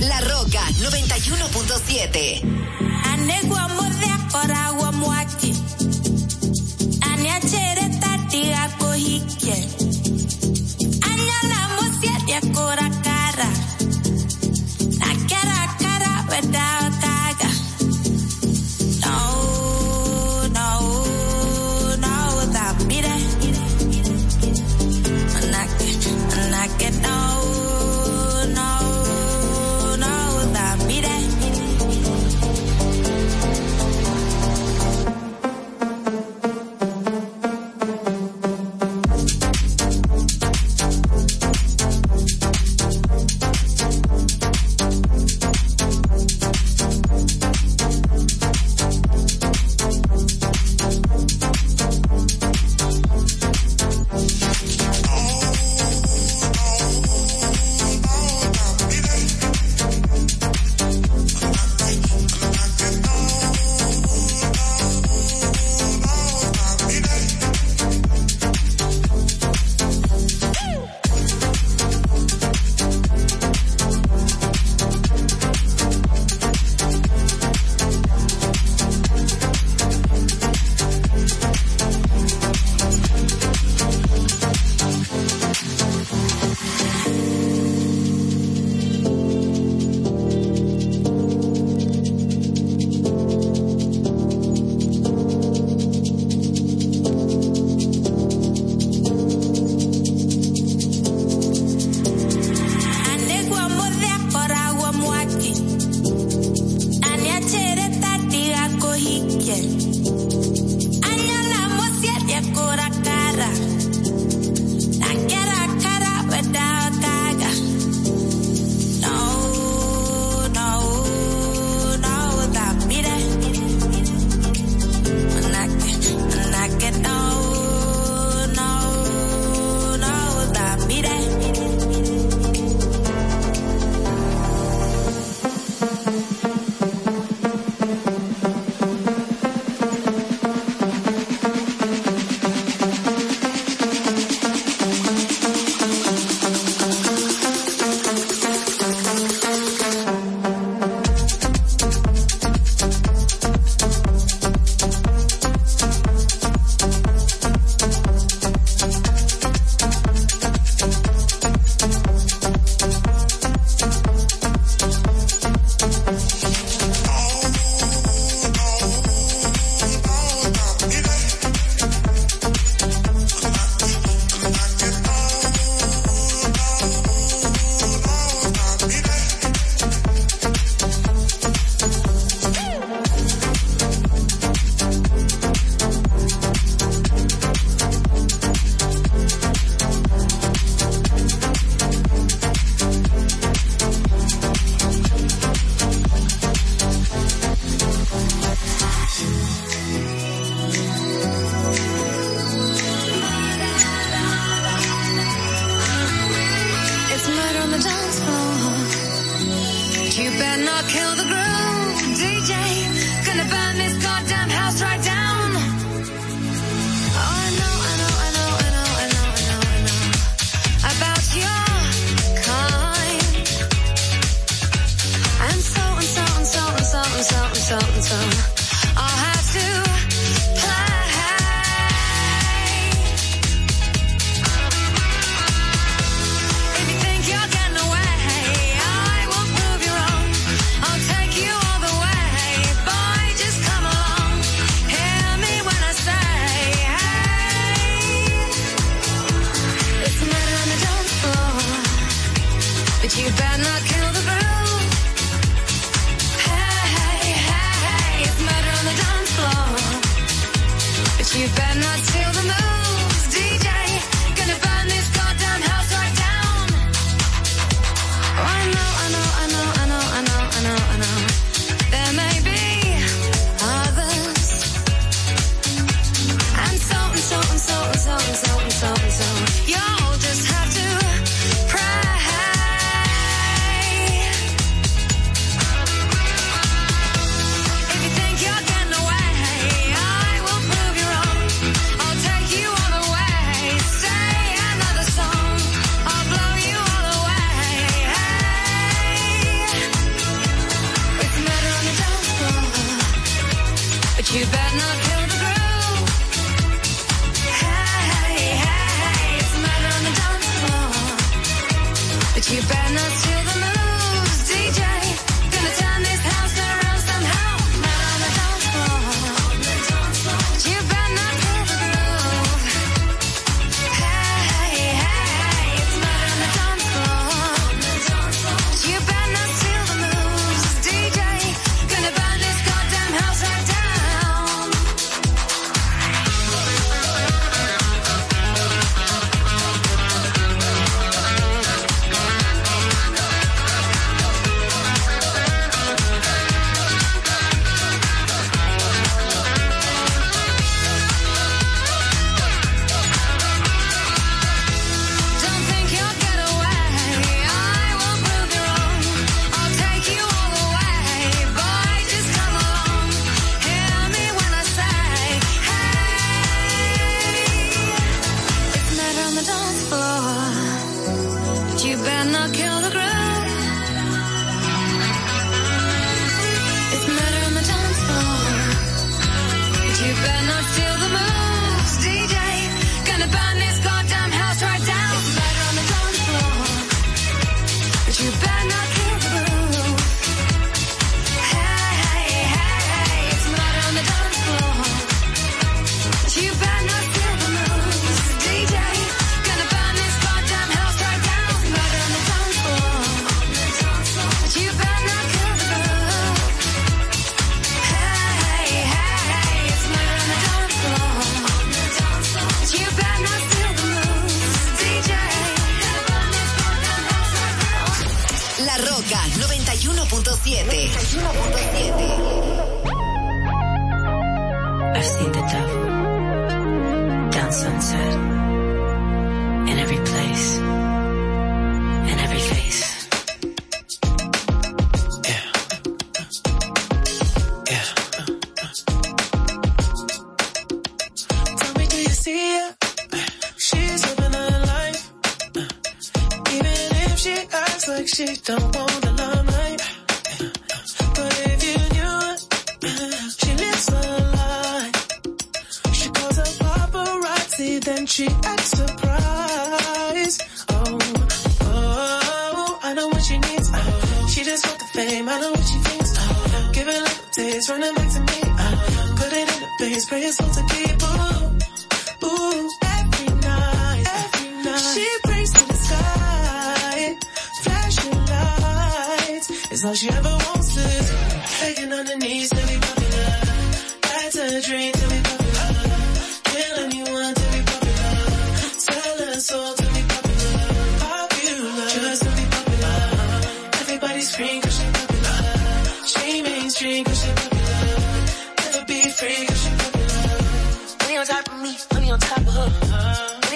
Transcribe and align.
La 0.00 0.20
Roca 0.20 0.62
91.7. 0.80 2.42
Anegua 3.12 3.68
mordea 3.68 4.18
oragua 4.42 4.92
muaki. 4.92 5.52
Ania 7.10 7.40
chereta 7.40 8.18
tiga 8.30 8.68
kohikie. 8.78 9.58
Añala 11.10 11.60
mosia 11.76 12.16
dia 12.26 12.40
cora 12.54 12.88
cara. 13.04 13.50
La 15.00 15.12
cara 15.28 15.76
cara 15.78 16.24
verdad. 16.30 16.99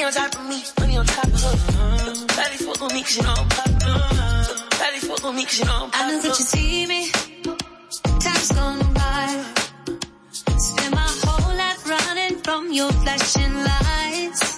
Money 0.04 0.16
on 0.18 0.22
top 0.22 0.38
of 0.38 0.48
me, 0.50 0.62
money 0.80 0.96
on 0.98 1.06
top 1.06 1.24
of 1.24 1.42
her. 1.42 2.26
Daddy 2.36 2.58
fuck 2.58 2.82
on 2.82 2.92
me 2.92 3.02
'cause 3.02 3.16
you 3.16 3.22
know 3.22 3.34
I'm 3.38 3.48
popular. 3.48 4.68
Daddy 4.78 4.98
fuck 4.98 5.24
on 5.24 5.34
me 5.34 5.44
'cause 5.46 5.58
you 5.60 5.64
know 5.64 5.84
I'm 5.84 5.90
I 5.94 6.10
know 6.10 6.20
that 6.20 6.38
you 6.38 6.44
see 6.44 6.84
me. 6.84 7.10
Time's 8.20 8.52
gone 8.52 8.92
by. 8.92 9.44
Spend 10.58 10.94
my 10.94 11.10
whole 11.24 11.56
life 11.56 11.86
running 11.86 12.36
from 12.42 12.70
your 12.70 12.92
flashing 12.92 13.54
lights. 13.64 14.53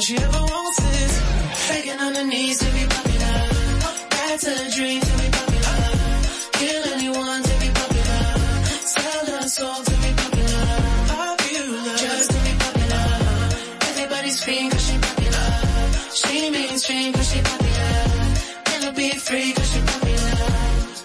All 0.00 0.06
she 0.06 0.16
ever 0.16 0.42
wants 0.52 0.78
is 0.78 1.14
begging 1.68 2.00
on 2.00 2.14
her 2.14 2.24
knees 2.24 2.56
to 2.58 2.64
be 2.72 2.84
popular. 2.96 3.38
That's 4.16 4.46
a 4.46 4.56
dream 4.74 5.00
to 5.00 5.12
be 5.20 5.28
popular. 5.38 5.78
Kill 6.58 6.84
anyone 6.94 7.42
to 7.42 7.54
be 7.60 7.68
popular. 7.80 8.24
Sell 8.94 9.26
her 9.32 9.48
soul 9.56 9.80
to 9.88 9.94
be 10.04 10.10
popular. 10.22 10.68
Popular, 11.12 11.96
just 12.04 12.30
to 12.32 12.38
be 12.46 12.52
popular. 12.64 13.06
Everybody's 13.90 14.38
free 14.42 14.70
'cause 14.70 14.84
she 14.88 14.96
popular. 15.06 15.48
She 16.20 16.50
mainstream 16.50 17.12
'cause 17.12 17.28
she 17.32 17.40
popular. 17.50 18.00
Never 18.70 18.92
be 18.92 19.08
free 19.26 19.52
'cause 19.52 19.70
she 19.72 19.80
popular. 19.92 20.38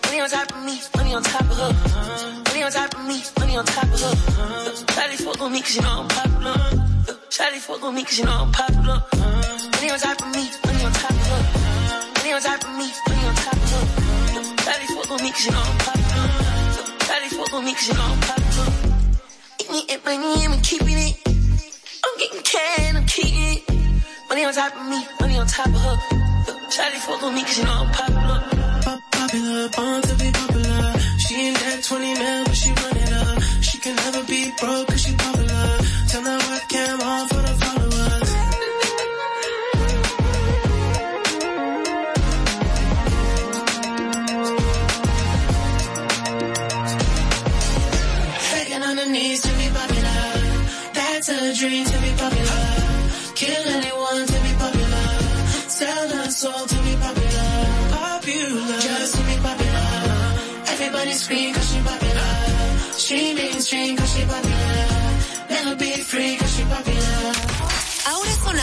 Money 0.06 0.20
on 0.24 0.30
top 0.30 0.52
of 0.56 0.64
me, 0.68 0.76
money 0.96 1.14
on 1.18 1.24
top 1.24 1.48
of 1.52 1.58
her. 1.62 1.74
Money 2.48 2.64
on 2.64 2.72
top 2.72 2.94
of 2.98 3.04
me, 3.10 3.18
money 3.40 3.58
on 3.58 3.66
top 3.66 3.90
of 3.96 4.00
her. 4.02 4.16
Shawty 4.96 5.18
fuck 5.26 5.42
on 5.42 5.52
me 5.52 5.60
'cause 5.62 5.76
you 5.76 5.82
know 5.82 6.00
I'm 6.02 6.08
popular. 6.08 6.65
Shawty 7.36 7.60
fuck 7.60 7.84
on 7.84 7.94
me 7.94 8.02
'cause 8.06 8.18
you 8.20 8.24
know 8.24 8.32
I'm 8.44 8.52
popular. 8.54 9.04
Money 9.74 9.92
on 9.92 10.00
top 10.00 10.22
of 10.22 10.28
me, 10.34 10.50
money 10.66 10.86
on 10.86 10.94
top 10.94 11.12
of 11.12 11.28
her. 11.28 11.44
Money 12.16 12.32
on 12.32 12.42
top 12.42 12.64
of 12.64 12.70
me, 12.80 12.88
money 13.10 13.26
on 13.28 13.36
top 13.36 13.60
of 13.64 13.72
her. 13.74 13.86
Shawty 14.64 14.88
fuck 14.96 15.12
on 15.12 15.22
me 15.22 15.32
'cause 15.32 15.46
you 15.46 15.52
know 15.52 15.64
I'm 15.72 15.78
popular. 15.86 16.30
Shawty 17.08 17.30
fuck 17.36 17.54
on 17.54 17.66
me 17.66 17.74
'cause 17.74 17.88
you 17.90 17.94
know 17.96 18.08
I'm 18.14 18.22
popular. 18.22 18.72
Eating 19.60 19.84
it, 19.90 20.06
money, 20.06 20.46
I'm 20.46 20.62
keeping 20.62 20.98
it. 21.08 21.16
I'm 22.06 22.14
getting 22.22 22.42
can, 22.42 22.96
I'm 22.96 23.06
keeping 23.06 23.44
it. 23.52 23.64
Money 24.30 24.46
on 24.46 24.54
top 24.54 24.74
of 24.80 24.86
me, 24.86 25.06
money 25.20 25.38
on 25.38 25.46
top 25.46 25.68
of 25.68 25.82
her. 25.88 25.98
Shawty 26.72 27.00
fuck 27.06 27.22
on 27.22 27.36
me 27.36 27.44
'cause 27.44 27.58
you 27.58 27.66
know 27.66 27.84
I'm 27.84 27.92
popular. 27.92 28.40
Popular, 29.12 29.68
born 29.76 30.02
to 30.08 30.16
be 30.16 30.32
popular. 30.32 30.94
She 31.20 31.34
ain't 31.48 31.60
that 31.60 31.84
20 31.84 32.14
mil, 32.14 32.46
but 32.46 32.56
she 32.56 32.70
run 32.80 32.96
it 32.96 33.12
up. 33.12 33.44
She 33.62 33.78
can 33.84 33.96
never 33.98 34.24
be 34.24 34.52
broke 34.62 34.88
'cause 34.88 35.02
she 35.02 35.12
popular. 35.12 35.35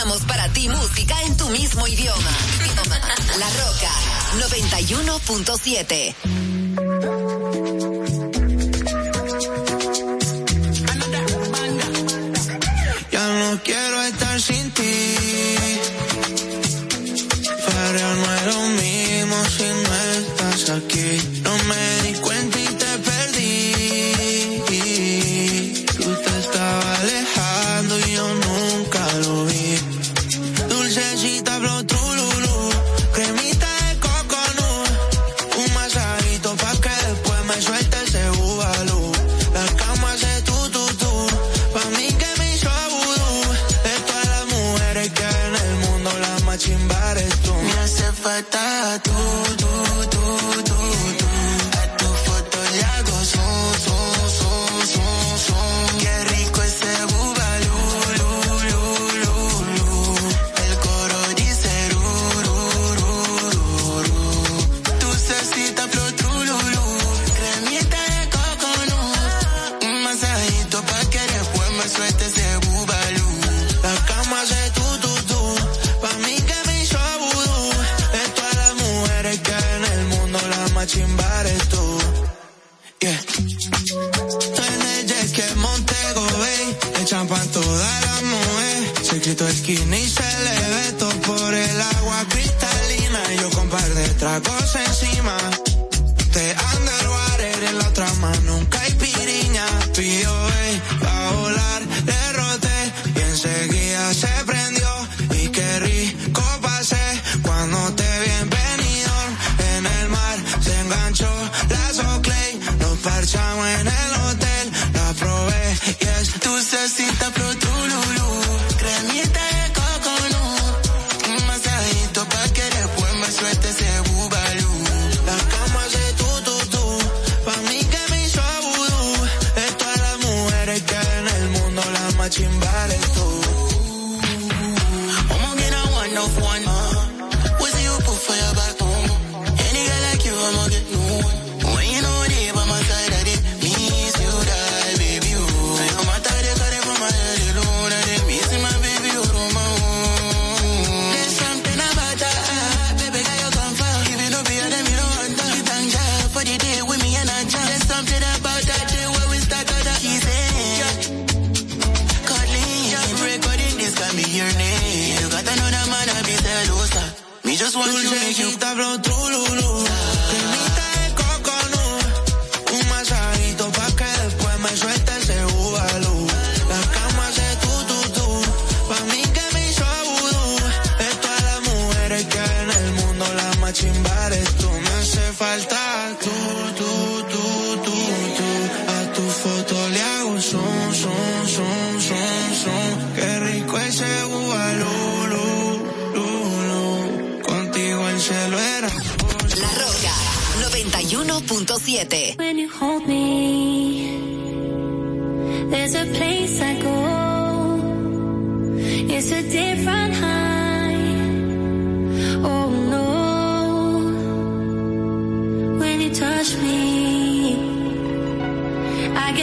Para 0.03 0.49
ti 0.49 0.69
música 0.69 1.15
en 1.23 1.37
tu 1.37 1.49
mismo 1.51 1.87
idioma. 1.87 2.31
La 3.39 3.49
Roca 3.51 3.89
91.7. 4.49 6.52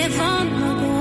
live 0.09 0.21
on 0.21 0.98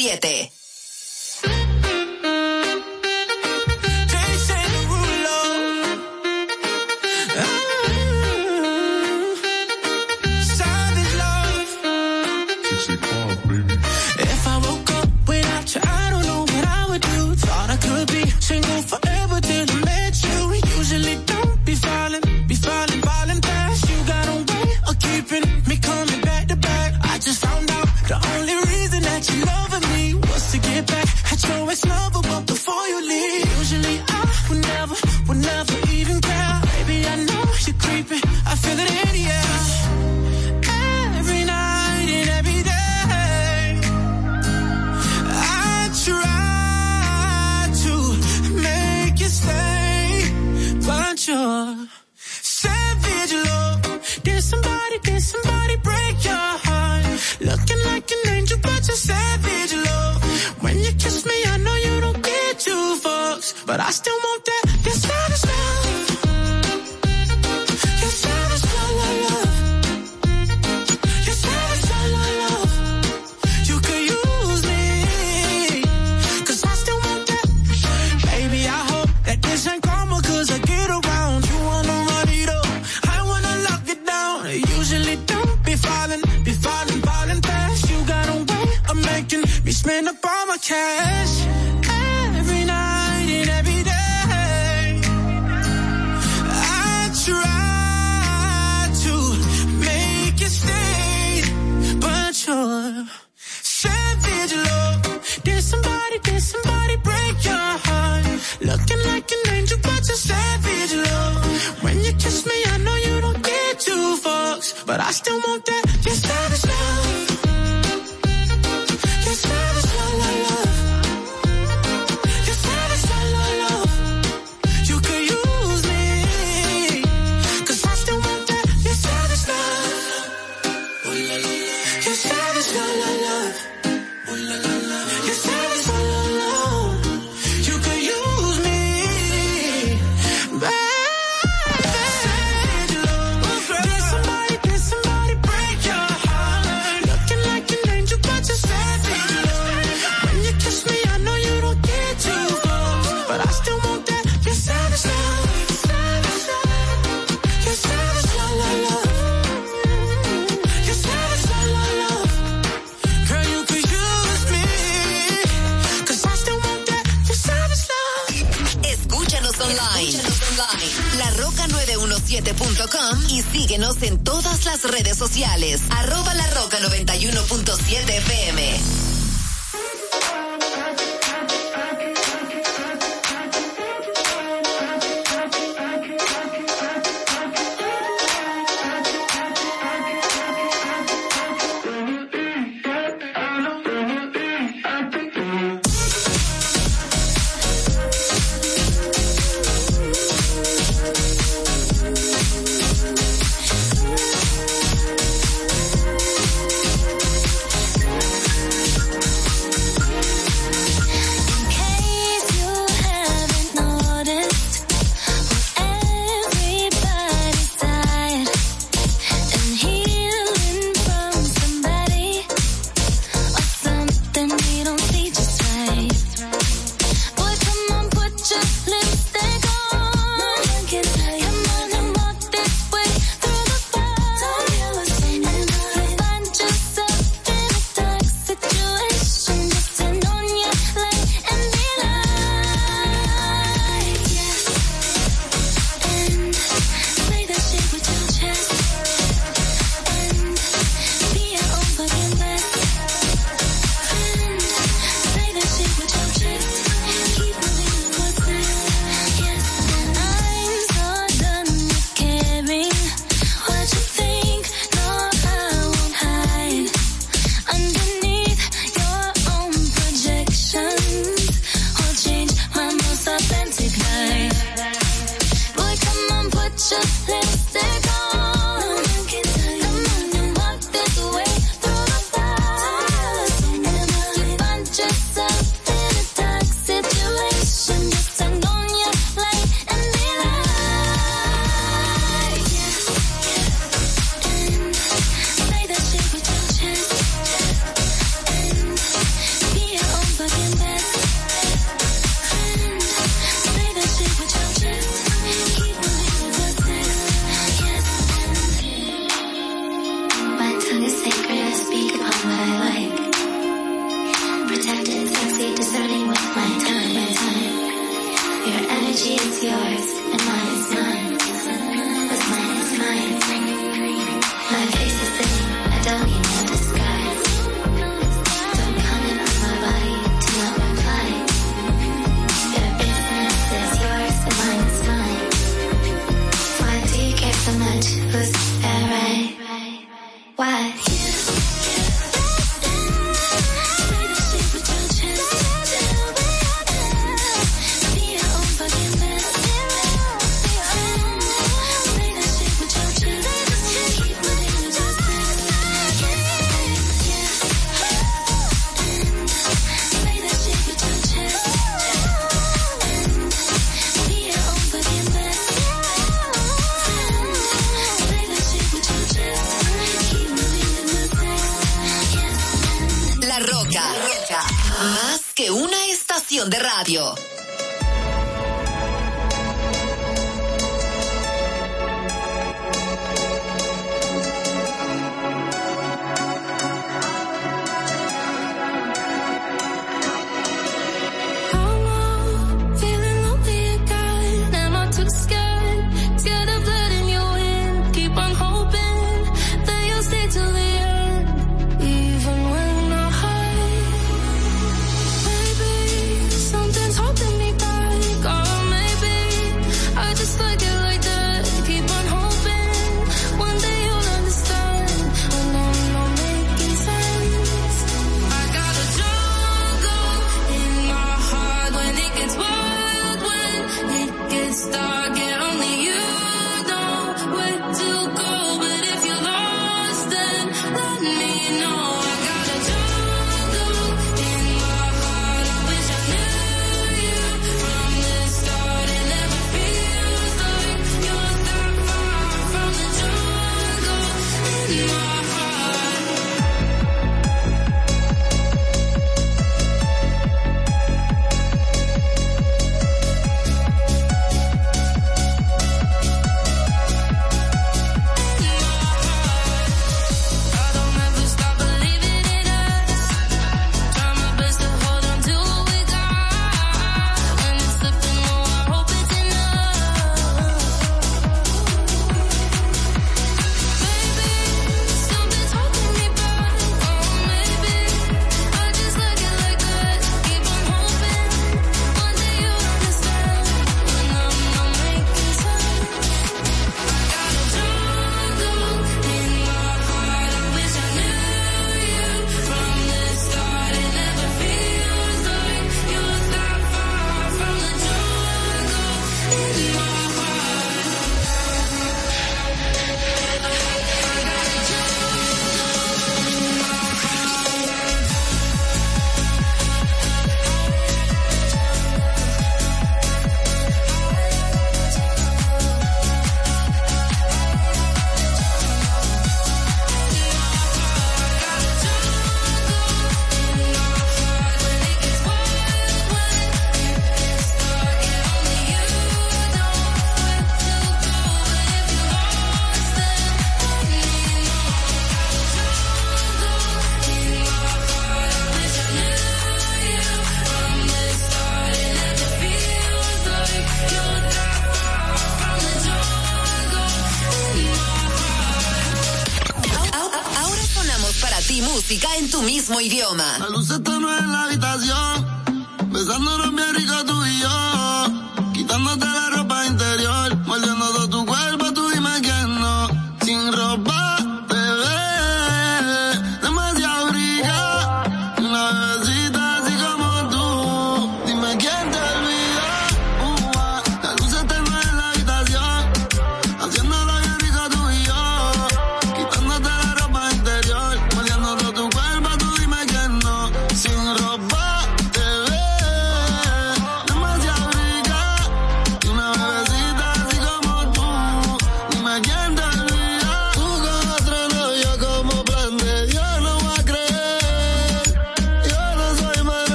91.7. 0.00 0.39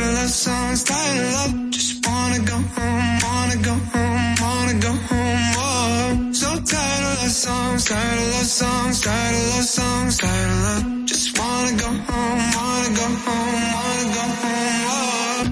tired 0.00 0.12
of 0.12 0.18
love 0.18 0.30
songs, 0.30 0.84
tired 0.84 1.20
of 1.20 1.32
love. 1.32 1.70
Just 1.70 2.06
wanna 2.06 2.38
go 2.50 2.56
home, 2.76 3.18
wanna 3.22 3.56
go 3.68 3.74
home, 3.92 4.34
wanna 4.40 4.74
go 4.80 4.92
home. 5.08 6.34
So 6.34 6.48
tired 6.48 7.04
of 7.04 7.22
love 7.22 7.30
songs, 7.30 7.84
tired 7.84 8.18
of 8.18 8.34
love 8.34 8.46
songs, 8.46 9.00
tired 9.00 9.34
of 9.36 9.54
love 9.54 9.64
songs, 9.64 10.18
tired 10.18 10.50
of 10.50 10.62
love. 10.64 11.06
Just 11.06 11.38
wanna 11.38 11.72
go 11.84 11.90
home, 12.08 12.40
wanna 12.56 12.90
go 13.00 13.06
home, 13.24 13.62
wanna 13.76 14.06
go 14.16 14.24
home. 14.42 15.48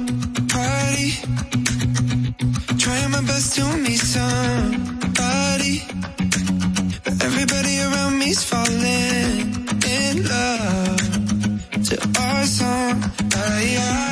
Party, 0.54 1.10
trying 2.82 3.10
my 3.10 3.22
best 3.30 3.54
to 3.56 3.64
meet 3.84 4.00
somebody, 4.16 5.74
but 7.04 7.14
everybody 7.28 7.74
around 7.80 8.18
me's 8.18 8.42
falling 8.44 9.36
in 9.96 10.14
love 10.32 11.00
to 11.88 11.94
our 12.22 12.44
song. 12.44 13.02
Uh, 13.40 13.60
yeah. 13.76 14.07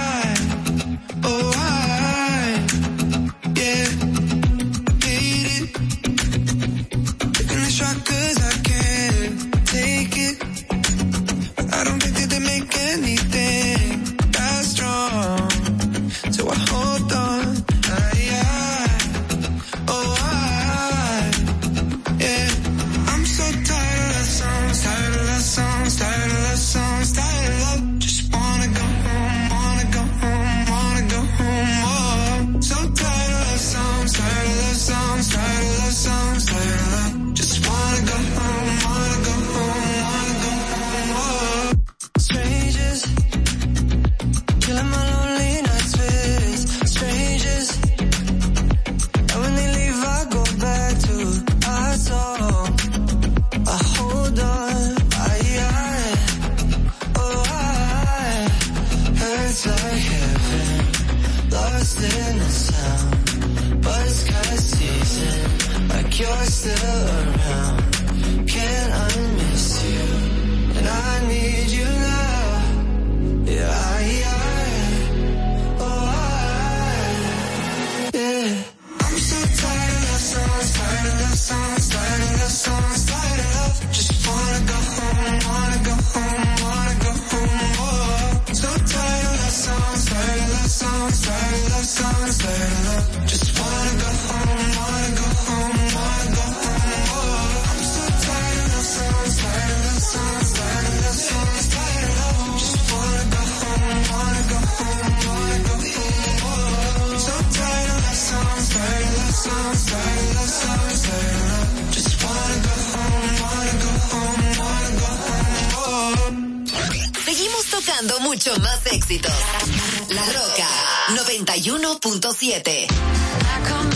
91.7. 121.95 123.95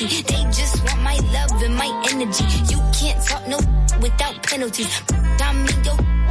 They 0.00 0.42
just 0.50 0.82
want 0.84 1.02
my 1.02 1.14
love 1.14 1.62
and 1.62 1.76
my 1.76 1.86
energy. 2.10 2.44
You 2.68 2.80
can't 2.98 3.24
talk 3.24 3.46
no 3.46 3.58
without 4.00 4.42
penalties. 4.42 4.90
In 5.08 5.66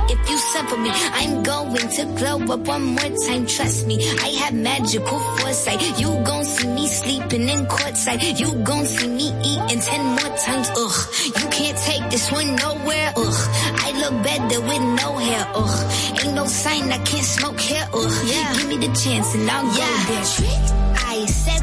if 0.10 0.30
you 0.30 0.38
suffer 0.38 0.78
me, 0.78 0.90
I'm 0.92 1.44
going 1.44 1.88
to 1.88 2.04
glow 2.20 2.54
up 2.54 2.68
one 2.68 2.84
more 2.84 3.18
time. 3.26 3.46
Trust 3.48 3.88
me, 3.88 3.96
I 4.20 4.28
have 4.44 4.54
magical 4.54 5.18
foresight. 5.18 5.80
You 5.98 6.10
gon' 6.26 6.44
see 6.44 6.68
me 6.68 6.88
sleeping 6.88 7.48
in 7.48 7.66
courtside. 7.68 8.38
You 8.38 8.54
gon' 8.64 8.86
see 8.86 9.08
me 9.08 9.32
eating 9.42 9.80
ten 9.80 10.06
more 10.08 10.38
times. 10.38 10.70
Ugh, 10.76 10.98
you 11.26 11.48
can't 11.50 11.78
take 11.78 12.10
this 12.12 12.30
one 12.34 12.56
nowhere. 12.58 13.14
Ugh, 13.16 13.42
I 13.86 13.92
look 14.02 14.24
better 14.24 14.60
with 14.60 14.84
no 15.02 15.18
hair. 15.18 15.48
Ugh, 15.56 16.24
ain't 16.26 16.36
no 16.36 16.46
sign 16.48 16.92
I 16.92 16.98
can't 16.98 17.26
smoke 17.26 17.60
here. 17.60 17.88
Ugh, 17.94 18.26
yeah, 18.26 18.54
give 18.58 18.68
me 18.68 18.78
the 18.86 18.94
chance 18.94 19.34
and 19.36 19.50
I'll 19.50 19.64
go 19.64 19.88
there. 20.10 20.26
Trick. 20.36 20.84
I 21.16 21.26
said 21.26 21.63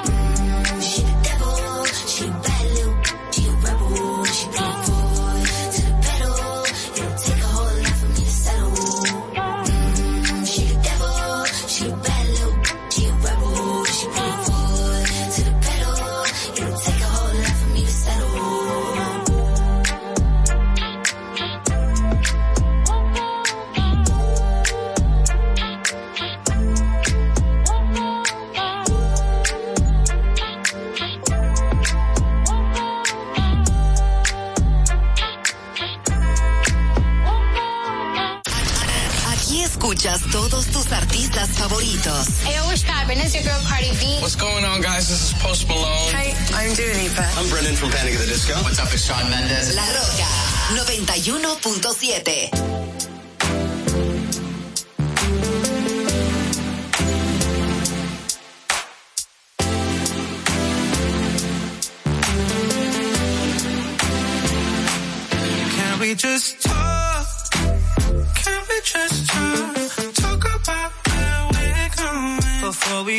Favoritos. 41.71 42.27
Hey, 42.43 42.59
what's 42.67 42.83
poppin'? 42.83 43.17
It's 43.19 43.33
your 43.33 43.43
girl 43.43 43.59
Cardi 43.63 43.91
B. 43.99 44.17
What's 44.19 44.35
going 44.35 44.65
on, 44.65 44.81
guys? 44.81 45.07
This 45.07 45.31
is 45.31 45.33
Post 45.41 45.67
Malone. 45.67 46.11
Hi, 46.11 46.35
I'm 46.53 46.73
Dua 46.75 46.93
Lipa. 46.99 47.23
I'm 47.37 47.47
Brendan 47.49 47.75
from 47.75 47.91
Panic 47.91 48.13
at 48.15 48.19
the 48.19 48.27
Disco. 48.27 48.53
What's 48.63 48.79
up? 48.79 48.91
It's 48.91 49.05
Sean 49.05 49.29
Mendes. 49.29 49.75
La 49.75 49.87
Roca 49.95 50.27
91.7. 50.75 52.80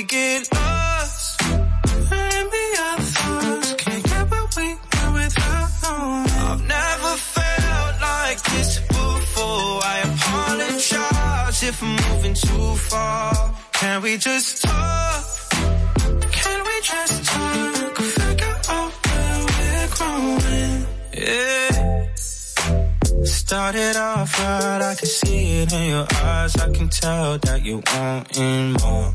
get 0.05 0.53
lost. 0.55 1.41
Maybe 2.11 2.65
our 2.87 2.99
thoughts 2.99 3.75
can't 3.75 4.05
get 4.05 4.31
what 4.31 4.57
we 4.57 4.75
go 4.91 5.13
without 5.13 5.71
knowing. 5.83 6.31
I've 6.49 6.63
never 6.67 7.17
felt 7.35 8.01
like 8.01 8.43
this 8.43 8.81
before. 8.81 9.81
I 9.95 9.99
apologize 10.11 11.63
if 11.63 11.83
I'm 11.83 11.97
moving 12.09 12.35
too 12.35 12.77
far. 12.91 13.55
Can 13.73 14.03
we 14.03 14.17
just 14.17 14.63
talk? 14.63 15.25
Can 16.33 16.65
we 16.65 16.81
just 16.83 17.25
talk? 17.25 17.97
Figure 17.97 18.59
out 18.69 18.93
where 19.07 19.39
we're 19.53 19.89
growing. 19.97 20.87
Yeah. 21.13 22.09
Started 23.25 23.97
off 23.97 24.39
right, 24.39 24.83
I 24.83 24.95
can 24.95 25.07
see 25.07 25.63
it 25.63 25.73
in 25.73 25.91
your 25.91 26.07
eyes. 26.25 26.57
I 26.57 26.71
can 26.73 26.89
tell 26.89 27.39
that 27.39 27.63
you 27.63 27.83
want 27.93 28.83
more. 28.83 29.15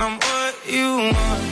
and 0.00 0.04
I'm 0.04 0.18
what 0.18 0.54
you 0.66 0.96
want. 1.12 1.42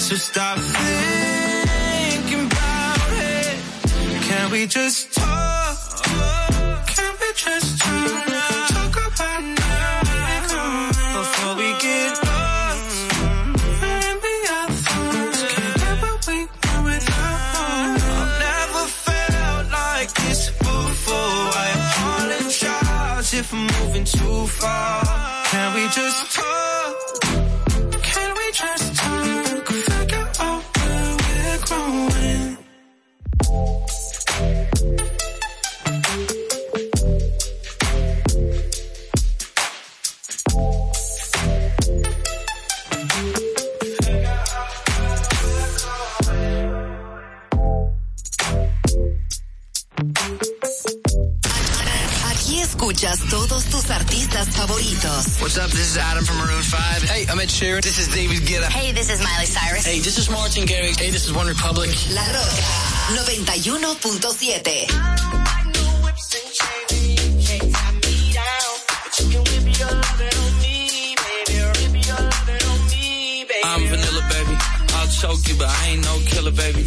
So 0.00 0.16
stop 0.16 0.58
thinking 0.58 2.46
about 2.46 3.12
it. 3.12 3.56
Can 4.22 4.50
we 4.50 4.66
just 4.66 5.14
talk? 5.14 5.78
Can 6.86 7.14
we 7.20 7.32
just 7.34 7.78
talk? 7.78 8.26
About 9.06 9.42
now 9.42 10.00
before 11.18 11.54
we 11.56 11.68
get 11.86 12.12
lost. 12.26 13.10
Can't. 13.80 14.24
I've 18.22 18.34
never 18.48 18.84
felt 19.06 19.66
like 19.70 20.10
this 20.14 20.50
before. 20.50 21.48
I 21.54 21.78
if 23.30 23.52
I'm 23.52 23.66
moving 23.66 24.04
too 24.04 24.46
far. 24.46 25.07
Can 25.50 25.74
we 25.74 25.88
just 25.88 26.36
talk? 26.36 27.07
Sheeran. 57.58 57.82
This 57.82 57.98
is 57.98 58.06
David 58.14 58.46
Guetta. 58.46 58.70
Hey, 58.70 58.92
this 58.92 59.10
is 59.10 59.18
Miley 59.20 59.44
Cyrus. 59.44 59.84
Hey, 59.84 59.98
this 59.98 60.16
is 60.16 60.30
Martin 60.30 60.62
Garrix. 60.62 61.00
Hey, 61.00 61.10
this 61.10 61.26
is 61.26 61.32
OneRepublic. 61.32 62.14
La 62.14 62.22
Rocka 62.22 62.62
91.7. 63.18 64.86
I'm 73.64 73.86
vanilla, 73.88 74.22
baby. 74.30 74.56
I'll 74.94 75.08
choke 75.08 75.48
you, 75.48 75.56
but 75.58 75.66
I 75.66 75.86
ain't 75.88 76.04
no 76.04 76.20
killer, 76.26 76.52
baby. 76.52 76.86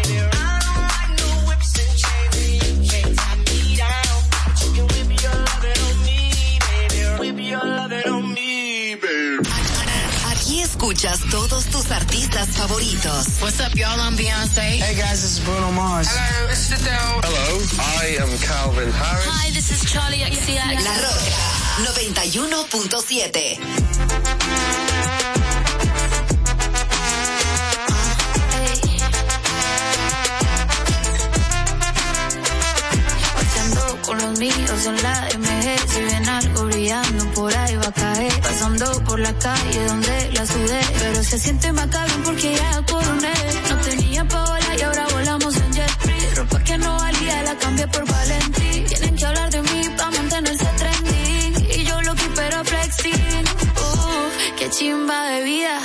escuchas 10.91 11.21
todos 11.29 11.65
tus 11.67 11.89
artistas 11.91 12.49
favoritos. 12.49 13.27
What's 13.41 13.61
up, 13.61 13.73
y'all? 13.75 13.97
I'm 13.99 14.17
Beyonce. 14.17 14.59
Hey, 14.59 14.93
guys, 14.95 15.21
this 15.21 15.37
is 15.37 15.45
Bruno 15.45 15.71
Mars. 15.71 16.09
Hello, 16.09 16.49
it's 16.51 16.69
Adele. 16.69 17.21
Hello, 17.23 17.61
I 17.79 18.17
am 18.21 18.37
Calvin 18.39 18.91
Harris. 18.91 19.25
Hi, 19.25 19.51
this 19.51 19.71
is 19.71 19.85
Charlie 19.89 20.19
XCX. 20.19 20.83
La 20.83 20.97
Roca, 20.99 21.31
91.7. 21.87 24.40
amigos 34.35 34.85
en 34.85 35.03
la 35.03 35.15
MG. 35.37 35.65
Si 35.91 36.01
ven 36.03 36.29
algo 36.29 36.65
brillando, 36.65 37.25
por 37.33 37.53
ahí 37.55 37.75
va 37.75 37.87
a 37.87 37.91
caer. 37.91 38.33
Pasando 38.41 38.85
por 39.03 39.19
la 39.19 39.33
calle 39.33 39.85
donde 39.85 40.31
la 40.33 40.45
sudé. 40.45 40.81
Pero 40.99 41.23
se 41.23 41.39
siente 41.39 41.71
macabro 41.71 42.15
porque 42.23 42.55
ya 42.55 42.81
coroné. 42.91 43.33
No 43.69 43.75
tenía 43.89 44.27
paola 44.27 44.69
y 44.77 44.81
ahora 44.81 45.05
volamos 45.13 45.55
en 45.55 45.73
jet 45.73 45.91
free. 45.99 46.35
Ropa 46.35 46.59
que 46.63 46.77
no 46.77 46.95
valía 46.97 47.43
la 47.43 47.55
cambié 47.57 47.87
por 47.87 48.05
Valentín. 48.05 48.85
Tienen 48.85 49.15
que 49.15 49.25
hablar 49.25 49.49
de 49.51 49.61
mí 49.61 49.81
para 49.97 50.11
mantenerse 50.11 50.69
trendy. 50.79 51.79
Y 51.79 51.83
yo 51.83 52.01
lo 52.01 52.15
que 52.15 52.27
pero 52.35 52.63
flexi. 52.65 53.11
Uh, 53.11 54.57
qué 54.57 54.69
chimba 54.69 55.25
de 55.31 55.43
vida 55.43 55.79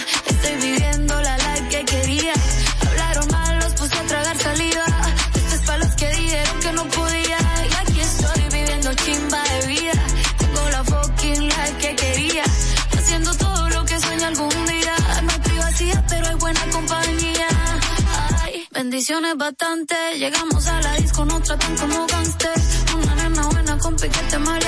bastante. 19.36 19.94
Llegamos 20.16 20.66
a 20.66 20.80
la 20.80 20.94
disco, 20.94 21.24
nos 21.26 21.42
tratan 21.42 21.76
como 21.76 22.06
gangsters. 22.06 22.84
Una 22.94 23.14
nena 23.14 23.46
buena 23.46 23.78
con 23.78 23.94
piquete 23.94 24.38
mal 24.38 24.65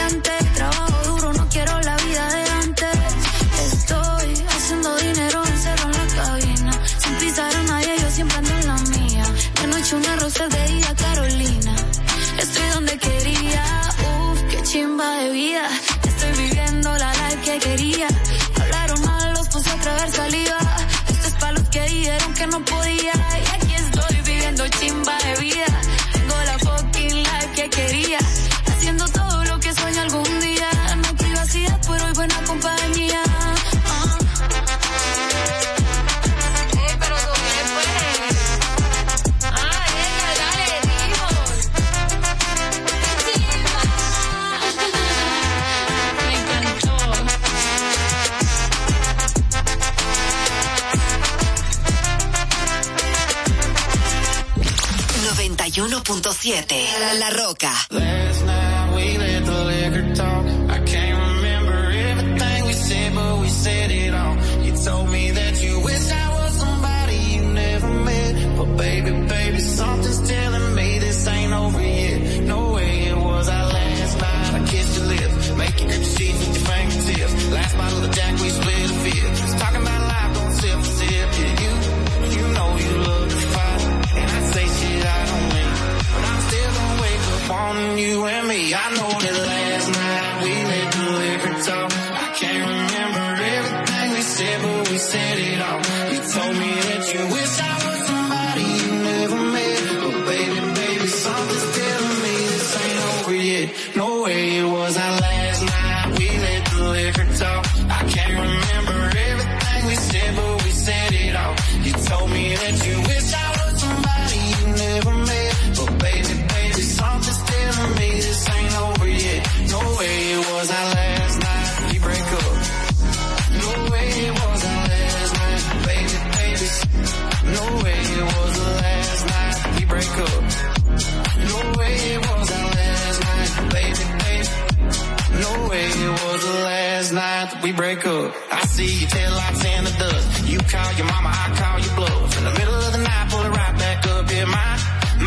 we 137.69 137.77
break 137.77 138.07
up. 138.07 138.35
I 138.51 138.61
see 138.67 139.01
your 139.01 139.11
tail 139.11 139.33
lights 139.33 139.65
in 139.65 139.85
the 139.85 139.95
dust. 140.03 140.49
You 140.49 140.59
call 140.59 140.91
your 140.99 141.07
mama, 141.07 141.31
I 141.45 141.47
call 141.61 141.79
your 141.85 141.95
bluff. 141.97 142.39
In 142.39 142.45
the 142.45 142.55
middle 142.59 142.81
of 142.87 142.93
the 142.93 143.03
night, 143.09 143.27
pull 143.31 143.45
it 143.45 143.55
right 143.61 143.77
back 143.79 144.07
up. 144.07 144.31
Yeah, 144.33 144.45
my, 144.45 144.71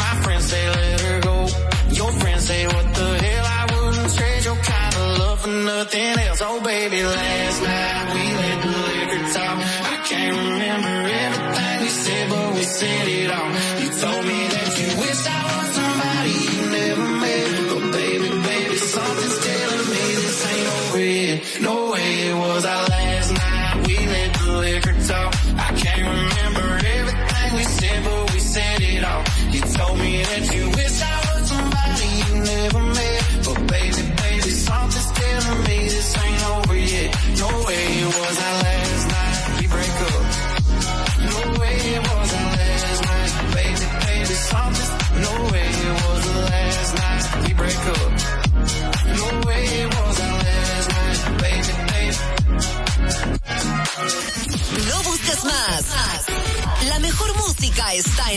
my 0.03 0.13
friends 0.23 0.45
say 0.45 0.63
let 0.69 1.01
her 1.01 1.19
go. 1.21 1.35
Your 1.99 2.11
friends 2.21 2.47
say 2.47 2.65
what 2.65 2.87
the 2.95 3.09
hell, 3.25 3.45
I 3.59 3.61
wouldn't 3.71 4.13
trade 4.17 4.43
your 4.45 4.55
kind 4.55 4.93
of 4.95 5.19
love 5.19 5.39
for 5.41 5.53
nothing 5.71 6.19
else. 6.25 6.41
Oh 6.43 6.61
baby, 6.61 7.03
last 7.03 7.61
night 7.61 8.05
we 8.13 8.23
let 8.41 8.57
the 8.65 8.73
liquor 8.87 9.23
talk. 9.37 9.57
I 9.93 9.97
can't 10.09 10.35
remember 10.43 10.93
everything 11.21 11.77
we 11.81 11.89
said, 11.89 12.29
but 12.29 12.53
we 12.55 12.63
said 12.63 13.07
it 13.07 13.31
all. 13.37 13.49
You 13.81 13.90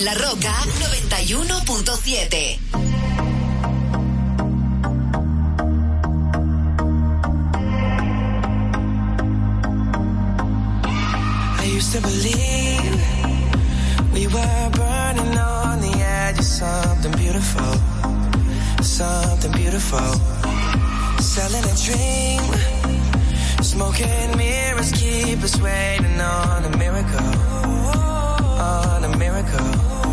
La 0.05 0.13
Roca 0.13 0.51
91.7. 0.51 2.59
to 11.93 12.01
believe 12.01 13.05
we 14.13 14.27
were 14.27 14.71
burning 14.73 15.39
on 15.39 15.81
the 15.81 15.93
edge 16.01 16.39
of 16.39 16.45
something 16.45 17.13
beautiful, 17.13 17.75
something 18.83 19.53
beautiful. 19.53 20.15
Selling 21.23 21.65
a 21.65 21.75
dream, 21.87 22.43
smoking 23.63 24.37
mirrors 24.37 24.93
keep 24.93 25.43
us 25.43 25.59
waiting 25.61 26.21
on 26.21 26.65
a 26.65 26.77
miracle 26.77 27.64
on 28.65 29.05
a 29.05 29.19
miracle 29.19 30.04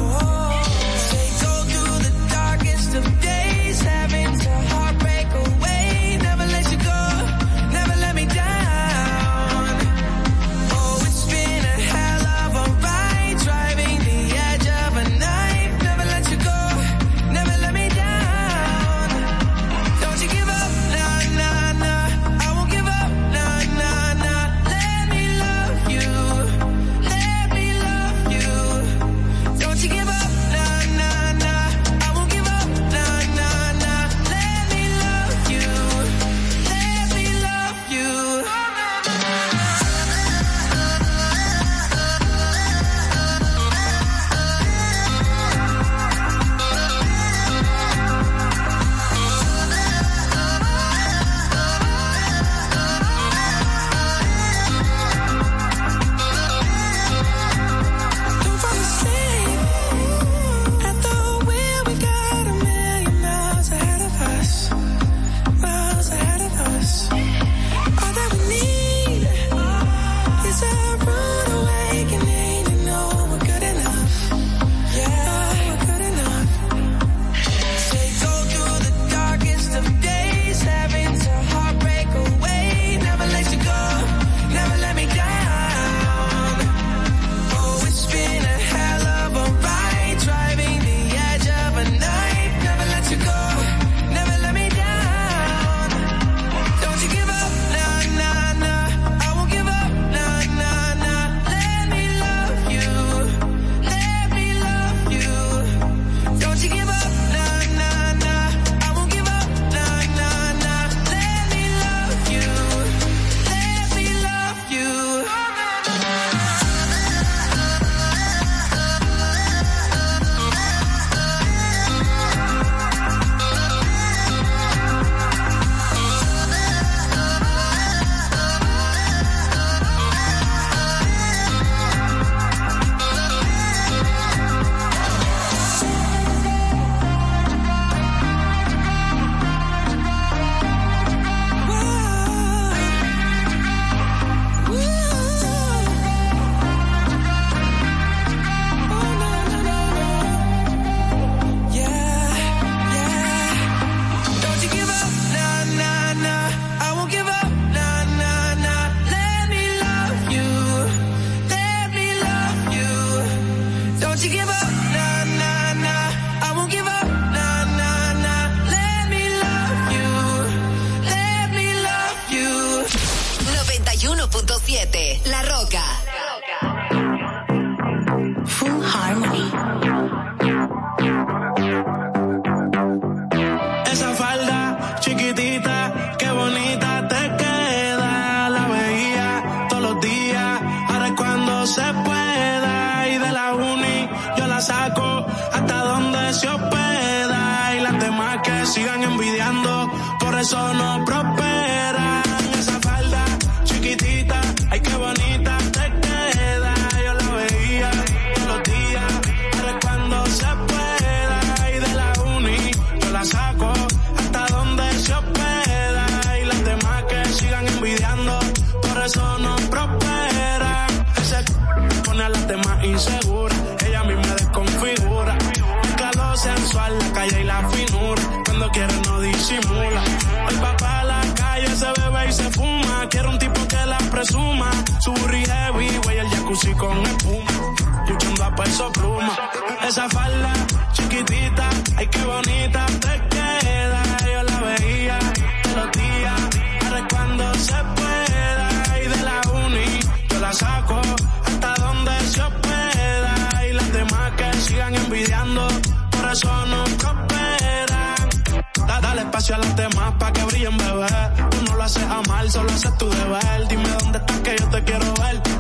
que 260.42 260.46
brillen, 260.46 260.78
bebé. 260.78 261.08
Tú 261.50 261.58
no 261.68 261.76
lo 261.76 261.84
haces 261.84 262.04
amar, 262.04 262.50
solo 262.50 262.72
haces 262.72 262.98
tu 262.98 263.10
deber. 263.10 263.68
Dime 263.70 263.89
dónde 264.00 264.18
estás 264.18 264.39
que 264.39 264.56
yo 264.58 264.70
te 264.70 264.84
quiero 264.84 265.14
ver 265.14 265.51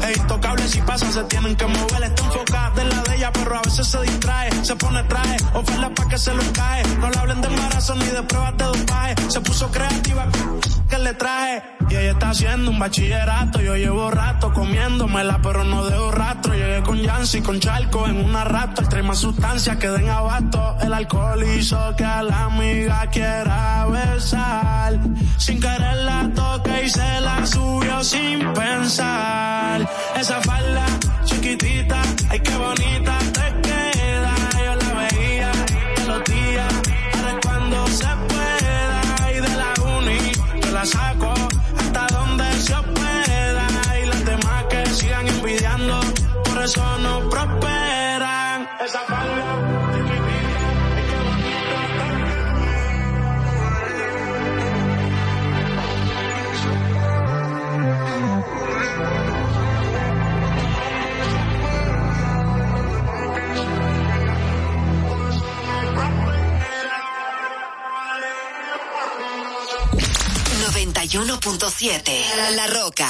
si 0.67 0.81
pasan 0.81 1.11
se 1.11 1.23
tienen 1.25 1.55
que 1.55 1.65
mover. 1.65 2.03
Está 2.03 2.23
enfocada 2.23 2.81
en 2.81 2.89
la 2.89 3.01
de 3.03 3.15
ella, 3.15 3.31
pero 3.33 3.57
a 3.57 3.61
veces 3.61 3.87
se 3.87 4.01
distrae. 4.01 4.65
Se 4.65 4.75
pone 4.75 5.03
traje, 5.03 5.37
oferta 5.53 5.89
para 5.93 6.09
que 6.09 6.17
se 6.17 6.33
lo 6.33 6.43
cae. 6.53 6.83
No 6.99 7.09
le 7.09 7.17
hablen 7.17 7.41
de 7.41 7.47
embarazo 7.47 7.95
ni 7.95 8.05
de 8.05 8.23
pruebas 8.23 8.57
de 8.57 8.65
dopaje. 8.65 9.15
Se 9.29 9.41
puso 9.41 9.71
creativa 9.71 10.27
que 10.89 10.97
le 10.99 11.13
traje. 11.13 11.63
Y 11.89 11.95
ella 11.95 12.11
está 12.11 12.29
haciendo 12.29 12.71
un 12.71 12.79
bachillerato. 12.79 13.61
Yo 13.61 13.75
llevo 13.75 14.11
rato 14.11 14.53
comiéndomela, 14.53 15.39
pero 15.41 15.63
no 15.63 15.85
dejo 15.85 16.11
rastro. 16.11 16.53
Llegué 16.53 16.81
con 16.83 16.97
Yancy, 16.97 17.41
con 17.41 17.59
Charco, 17.59 18.07
en 18.07 18.23
una 18.23 18.43
rato. 18.43 18.83
Trae 18.83 19.03
más 19.03 19.19
sustancias 19.19 19.77
que 19.77 19.89
den 19.89 20.09
abasto. 20.09 20.77
El 20.81 20.93
alcohol 20.93 21.43
hizo 21.57 21.95
que 21.95 22.05
a 22.05 22.23
la 22.23 22.45
amiga 22.45 23.07
quiera 23.07 23.85
besar. 23.87 24.99
Sin 25.37 25.59
querer 25.59 25.97
la 26.03 26.29
toque 26.33 26.85
y 26.85 26.89
se 26.89 27.21
la 27.21 27.45
subió 27.45 28.03
sin 28.03 28.53
pensar. 28.53 29.89
Esa 30.19 30.41
falda 30.51 30.85
chiquitita, 31.27 32.01
ay 32.29 32.39
qué 32.39 32.55
bonita 32.65 33.15
te 33.37 33.47
queda. 33.67 34.33
Yo 34.65 34.73
la 34.81 34.89
veía 34.99 35.51
todos 35.95 36.07
los 36.11 36.23
días, 36.35 36.73
ahora 37.13 37.33
cuando 37.45 37.77
se 37.99 38.11
pueda. 38.31 38.99
Y 39.35 39.39
de 39.47 39.53
la 39.61 39.71
uni 39.97 40.19
yo 40.61 40.71
la 40.71 40.85
saco 40.85 41.33
hasta 41.81 42.03
donde 42.17 42.47
se 42.67 42.77
pueda. 42.97 43.65
Y 44.01 44.05
las 44.11 44.23
demás 44.31 44.59
que 44.69 44.81
sigan 44.99 45.27
envidiando, 45.27 45.95
por 46.45 46.57
eso 46.63 46.83
no 47.05 47.13
prosperan. 47.29 47.60
91.7. 71.11 72.55
La 72.55 72.67
Roca. 72.67 73.09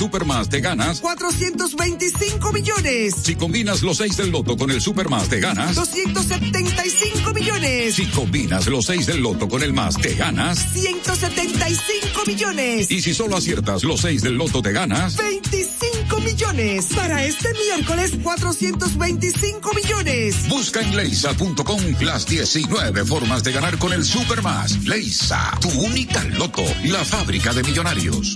Supermas, 0.01 0.49
te 0.49 0.61
ganas. 0.61 0.99
425 0.99 2.51
millones. 2.51 3.13
Si 3.21 3.35
combinas 3.35 3.83
los 3.83 3.97
6 3.97 4.17
del 4.17 4.31
loto 4.31 4.57
con 4.57 4.71
el 4.71 4.81
Supermas, 4.81 5.29
te 5.29 5.39
ganas. 5.39 5.75
275 5.75 7.31
millones. 7.35 7.93
Si 7.93 8.07
combinas 8.07 8.65
los 8.65 8.87
6 8.87 9.05
del 9.05 9.21
loto 9.21 9.47
con 9.47 9.61
el 9.61 9.73
más, 9.73 9.97
te 9.97 10.15
ganas. 10.15 10.57
175 10.73 12.23
millones. 12.25 12.89
Y 12.89 12.99
si 13.03 13.13
solo 13.13 13.37
aciertas 13.37 13.83
los 13.83 14.01
6 14.01 14.23
del 14.23 14.37
loto, 14.37 14.63
te 14.63 14.71
ganas. 14.71 15.17
25 15.17 16.19
millones. 16.21 16.87
Para 16.95 17.23
este 17.23 17.49
miércoles, 17.53 18.13
425 18.23 19.71
millones. 19.75 20.49
Busca 20.49 20.81
en 20.81 20.95
leisa.com 20.95 21.79
las 22.01 22.25
19 22.25 23.05
formas 23.05 23.43
de 23.43 23.51
ganar 23.51 23.77
con 23.77 23.93
el 23.93 24.03
Supermas. 24.03 24.83
Leisa, 24.83 25.59
tu 25.61 25.69
única 25.69 26.23
loto, 26.23 26.63
la 26.85 27.05
fábrica 27.05 27.53
de 27.53 27.61
millonarios. 27.61 28.35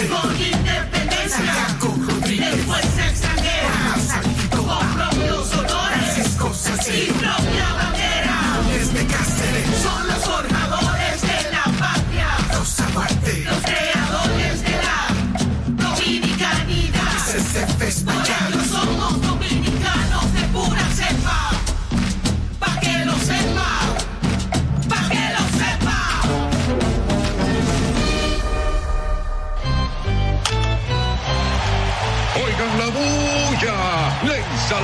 Dichosa 0.00 0.69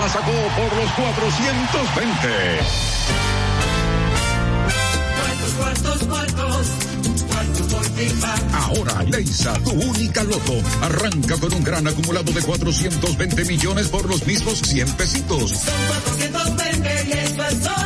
la 0.07 0.13
sacó 0.13 0.31
por 0.31 0.77
los 0.77 0.93
420. 0.93 2.29
Cuartos, 5.19 5.53
cuartos, 5.59 6.03
cuartos. 6.09 6.67
Ahora, 8.53 9.03
Leisa, 9.05 9.55
tu 9.65 9.71
única 9.71 10.23
loto, 10.23 10.53
arranca 10.83 11.37
con 11.39 11.53
un 11.53 11.65
gran 11.65 11.87
acumulado 11.89 12.31
de 12.33 12.43
420 12.43 13.45
millones 13.47 13.89
por 13.89 14.09
los 14.09 14.27
mismos 14.27 14.61
100 14.61 14.93
pesitos. 14.93 15.51
Son 15.51 15.87
420 15.89 17.05
y 17.09 17.13
es. 17.13 17.86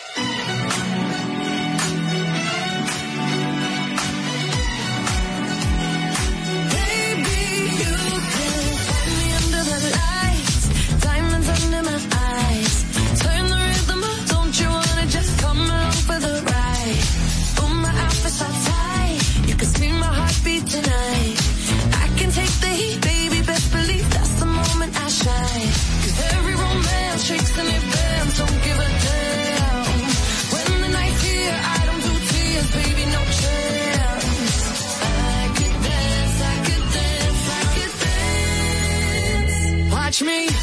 me. 40.23 40.60